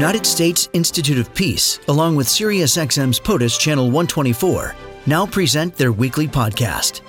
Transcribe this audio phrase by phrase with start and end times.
[0.00, 4.74] United States Institute of Peace, along with SiriusXM's POTUS Channel 124,
[5.04, 7.02] now present their weekly podcast.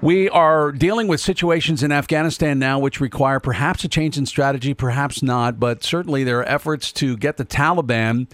[0.00, 4.74] We are dealing with situations in Afghanistan now which require perhaps a change in strategy,
[4.74, 8.28] perhaps not, but certainly there are efforts to get the Taliban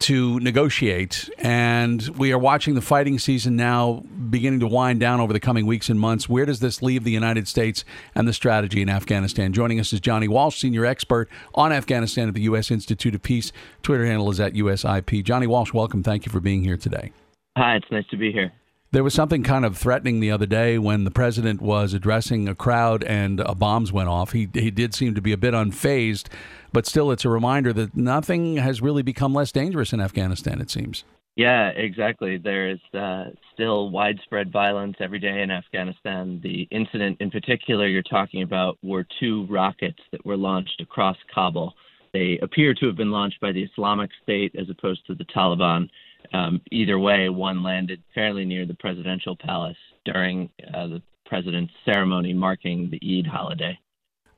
[0.00, 1.28] to negotiate.
[1.38, 5.66] And we are watching the fighting season now beginning to wind down over the coming
[5.66, 6.28] weeks and months.
[6.28, 7.84] Where does this leave the United States
[8.14, 9.52] and the strategy in Afghanistan?
[9.52, 12.70] Joining us is Johnny Walsh, senior expert on Afghanistan at the U.S.
[12.70, 13.52] Institute of Peace.
[13.82, 15.24] Twitter handle is at USIP.
[15.24, 16.02] Johnny Walsh, welcome.
[16.02, 17.12] Thank you for being here today.
[17.56, 18.52] Hi, it's nice to be here.
[18.90, 22.54] There was something kind of threatening the other day when the president was addressing a
[22.54, 24.32] crowd and uh, bombs went off.
[24.32, 26.28] He, he did seem to be a bit unfazed,
[26.72, 30.70] but still, it's a reminder that nothing has really become less dangerous in Afghanistan, it
[30.70, 31.04] seems.
[31.36, 32.38] Yeah, exactly.
[32.38, 36.40] There is uh, still widespread violence every day in Afghanistan.
[36.42, 41.74] The incident in particular you're talking about were two rockets that were launched across Kabul.
[42.14, 45.90] They appear to have been launched by the Islamic State as opposed to the Taliban
[46.32, 52.32] um, either way, one landed fairly near the presidential palace during uh, the president's ceremony
[52.32, 53.78] marking the Eid holiday.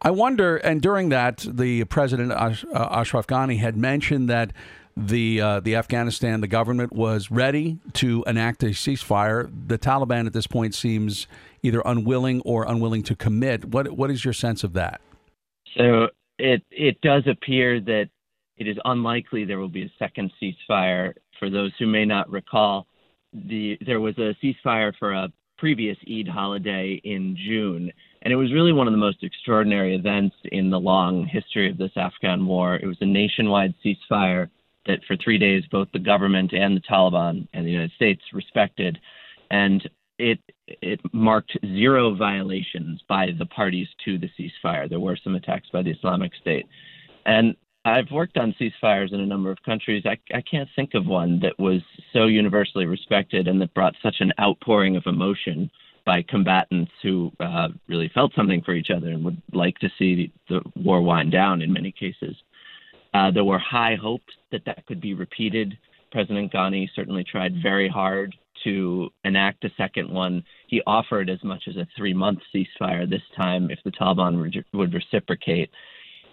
[0.02, 4.52] I wonder, and during that, the president Ash- uh, Ashraf Ghani had mentioned that
[4.96, 9.50] the uh, the Afghanistan the government was ready to enact a ceasefire.
[9.66, 11.26] The Taliban at this point seems
[11.62, 13.66] either unwilling or unwilling to commit.
[13.66, 15.00] What what is your sense of that?
[15.76, 18.08] So it it does appear that
[18.56, 22.86] it is unlikely there will be a second ceasefire for those who may not recall,
[23.32, 28.52] the there was a ceasefire for a previous Eid holiday in June, and it was
[28.52, 32.76] really one of the most extraordinary events in the long history of this Afghan war.
[32.76, 34.48] It was a nationwide ceasefire
[34.86, 38.98] that for three days both the government and the Taliban and the United States respected,
[39.50, 44.88] and it it marked zero violations by the parties to the ceasefire.
[44.88, 46.66] There were some attacks by the Islamic State,
[47.26, 47.54] and
[47.84, 50.04] I've worked on ceasefires in a number of countries.
[50.04, 51.80] I, I can't think of one that was
[52.12, 55.70] so universally respected and that brought such an outpouring of emotion
[56.04, 60.32] by combatants who uh, really felt something for each other and would like to see
[60.48, 62.36] the war wind down in many cases.
[63.14, 65.76] Uh, there were high hopes that that could be repeated.
[66.12, 70.44] President Ghani certainly tried very hard to enact a second one.
[70.66, 74.64] He offered as much as a three month ceasefire this time if the Taliban re-
[74.74, 75.70] would reciprocate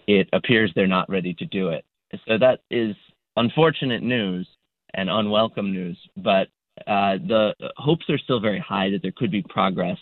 [0.08, 1.84] it appears they're not ready to do it.
[2.26, 2.96] So that is
[3.36, 4.48] unfortunate news
[4.94, 6.48] and unwelcome news, but
[6.86, 9.98] uh, the hopes are still very high that there could be progress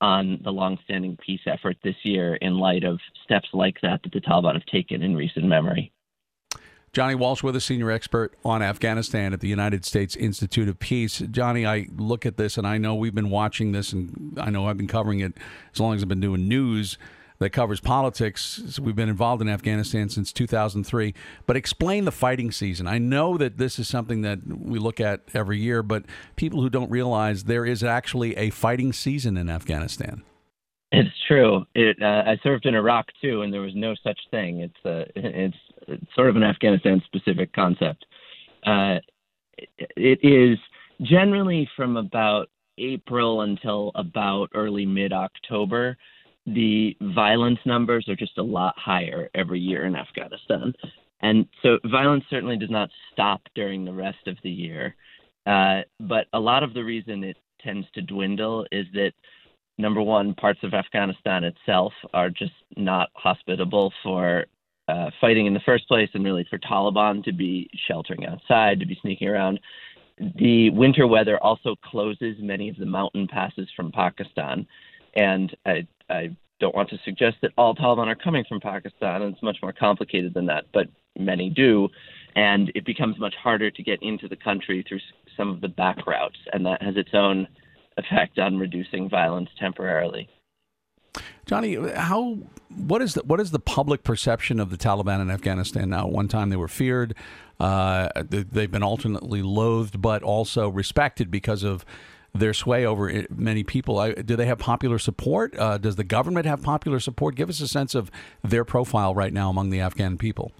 [0.00, 4.20] on the longstanding peace effort this year in light of steps like that that the
[4.20, 5.92] Taliban have taken in recent memory.
[6.92, 11.18] Johnny Walsh with a senior expert on Afghanistan at the United States Institute of Peace.
[11.18, 14.68] Johnny, I look at this and I know we've been watching this and I know
[14.68, 15.34] I've been covering it
[15.74, 16.96] as long as I've been doing news
[17.38, 18.78] that covers politics.
[18.80, 21.14] We've been involved in Afghanistan since 2003.
[21.46, 22.86] But explain the fighting season.
[22.86, 26.04] I know that this is something that we look at every year, but
[26.36, 30.22] people who don't realize there is actually a fighting season in Afghanistan.
[30.90, 31.64] It's true.
[31.74, 34.60] It, uh, I served in Iraq too, and there was no such thing.
[34.60, 35.56] It's a, uh, it's,
[35.86, 38.06] it's sort of an Afghanistan-specific concept.
[38.64, 38.96] Uh,
[39.58, 40.58] it, it is
[41.02, 45.96] generally from about April until about early mid-October
[46.46, 50.72] the violence numbers are just a lot higher every year in Afghanistan.
[51.20, 54.94] And so violence certainly does not stop during the rest of the year.
[55.46, 59.12] Uh, but a lot of the reason it tends to dwindle is that,
[59.78, 64.46] number one, parts of Afghanistan itself are just not hospitable for
[64.88, 68.86] uh, fighting in the first place and really for Taliban to be sheltering outside, to
[68.86, 69.60] be sneaking around.
[70.36, 74.66] The winter weather also closes many of the mountain passes from Pakistan.
[75.18, 79.42] And I, I don't want to suggest that all Taliban are coming from Pakistan, it's
[79.42, 80.86] much more complicated than that, but
[81.18, 81.88] many do.
[82.36, 85.00] And it becomes much harder to get into the country through
[85.36, 87.48] some of the back routes, and that has its own
[87.96, 90.28] effect on reducing violence temporarily.
[91.46, 92.38] Johnny, how
[92.68, 96.06] what is the what is the public perception of the Taliban in Afghanistan now?
[96.06, 97.14] At one time they were feared,
[97.58, 101.84] uh, they've been alternately loathed, but also respected because of
[102.38, 104.12] their sway over many people.
[104.24, 105.56] do they have popular support?
[105.58, 107.34] Uh, does the government have popular support?
[107.34, 108.10] Give us a sense of
[108.42, 110.52] their profile right now among the Afghan people.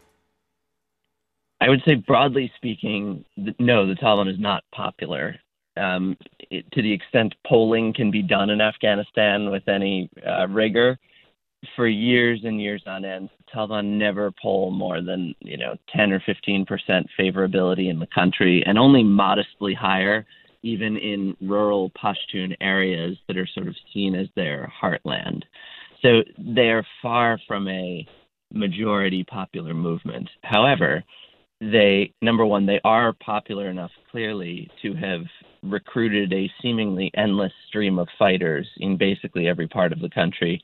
[1.60, 3.24] I would say, broadly speaking,
[3.58, 5.36] no, the Taliban is not popular.
[5.76, 6.16] Um,
[6.50, 10.98] it, to the extent polling can be done in Afghanistan with any uh, rigor,
[11.74, 16.22] for years and years on end, Taliban never poll more than you know 10 or
[16.24, 20.24] 15 percent favorability in the country, and only modestly higher
[20.68, 25.42] even in rural Pashtun areas that are sort of seen as their heartland.
[26.02, 28.06] So they are far from a
[28.52, 30.28] majority popular movement.
[30.42, 31.02] However,
[31.60, 35.22] they number one, they are popular enough clearly to have
[35.62, 40.62] recruited a seemingly endless stream of fighters in basically every part of the country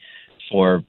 [0.50, 0.84] for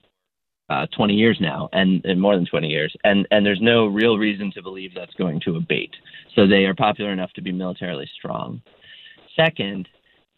[0.69, 4.17] uh, 20 years now, and, and, more than 20 years, and and there's no real
[4.17, 5.95] reason to believe that's going to abate.
[6.35, 8.61] So they are popular enough to be militarily strong.
[9.35, 9.87] Second,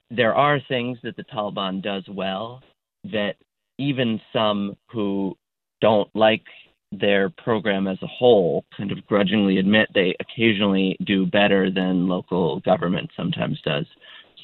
[0.10, 2.62] there are things that the Taliban does well
[3.04, 3.36] that
[3.78, 5.38] even some who
[5.82, 6.44] don't like
[6.92, 12.62] their program as a whole kind of grudgingly admit they occasionally do better than local
[12.62, 13.86] government sometimes does.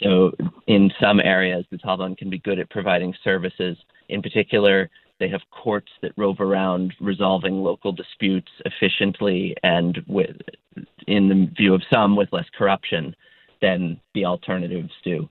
[0.01, 0.31] So,
[0.67, 3.77] in some areas, the Taliban can be good at providing services.
[4.09, 4.89] In particular,
[5.19, 10.35] they have courts that rove around resolving local disputes efficiently and with,
[11.07, 13.15] in the view of some, with less corruption
[13.63, 15.27] than the alternatives do.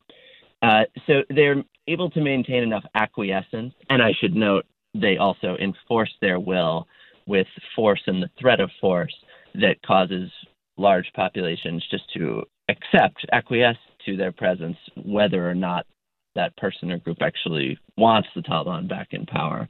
[0.63, 4.65] Uh, so they're able to maintain enough acquiescence, and I should note
[4.95, 6.89] they also enforce their will
[7.27, 7.47] with
[7.77, 9.15] force and the threat of force
[9.55, 10.31] that causes
[10.79, 13.77] large populations just to accept, acquiesce
[14.07, 15.87] to their presence, whether or not
[16.35, 19.69] that person or group actually wants the Taliban back in power.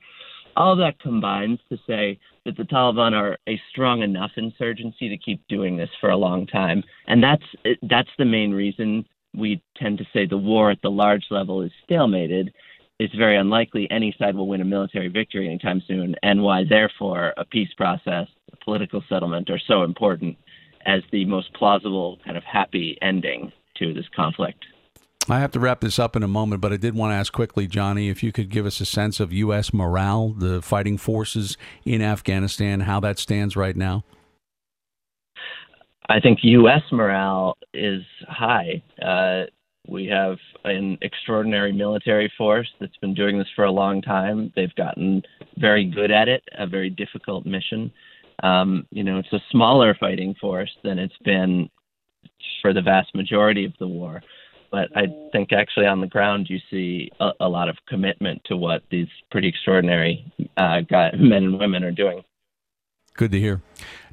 [0.56, 5.46] All that combines to say that the Taliban are a strong enough insurgency to keep
[5.48, 7.44] doing this for a long time, and that's
[7.88, 11.72] that's the main reason we tend to say the war at the large level is
[11.88, 12.50] stalemated.
[12.98, 17.32] It's very unlikely any side will win a military victory anytime soon, and why therefore
[17.36, 20.36] a peace process, a political settlement are so important
[20.84, 24.64] as the most plausible kind of happy ending to this conflict.
[25.28, 27.32] I have to wrap this up in a moment, but I did want to ask
[27.32, 29.72] quickly, Johnny, if you could give us a sense of U.S.
[29.72, 34.02] morale, the fighting forces in Afghanistan, how that stands right now.
[36.08, 36.82] I think U.S.
[36.90, 38.82] morale is high.
[39.00, 39.44] Uh,
[39.86, 44.52] we have an extraordinary military force that's been doing this for a long time.
[44.56, 45.22] They've gotten
[45.56, 47.92] very good at it, a very difficult mission.
[48.42, 51.70] Um, you know, it's a smaller fighting force than it's been
[52.60, 54.20] for the vast majority of the war
[54.72, 58.56] but I think actually on the ground you see a, a lot of commitment to
[58.56, 60.24] what these pretty extraordinary
[60.56, 62.24] uh, guy, men and women are doing.
[63.14, 63.60] Good to hear.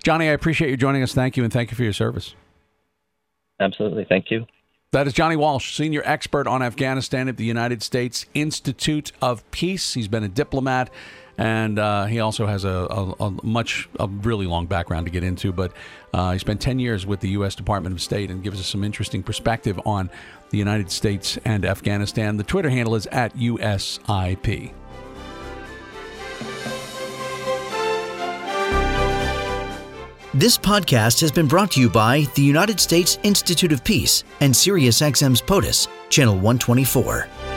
[0.04, 1.14] Johnny, I appreciate you joining us.
[1.14, 2.36] Thank you, and thank you for your service.
[3.60, 4.06] Absolutely.
[4.08, 4.46] Thank you.
[4.92, 9.94] That is Johnny Walsh, senior expert on Afghanistan at the United States Institute of Peace.
[9.94, 10.90] He's been a diplomat
[11.40, 15.24] and uh, he also has a, a, a, much a really long background to get
[15.24, 15.54] into.
[15.54, 15.72] But
[16.14, 17.56] uh, he spent 10 years with the U.S.
[17.56, 20.10] Department of State and gives us some interesting perspective on
[20.50, 22.36] the United States and Afghanistan.
[22.36, 24.74] The Twitter handle is at USIP.
[30.34, 34.54] This podcast has been brought to you by the United States Institute of Peace and
[34.54, 37.49] SiriusXM's POTUS, Channel 124.